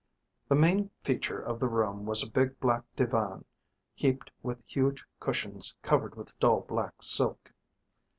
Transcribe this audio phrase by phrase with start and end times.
[0.47, 3.45] The main feature of the room was a big black divan
[3.93, 7.53] heaped with huge cushions covered with dull black silk.